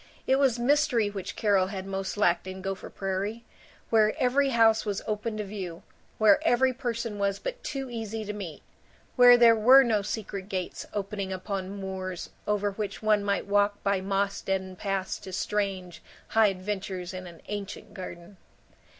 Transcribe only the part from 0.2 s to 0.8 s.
It was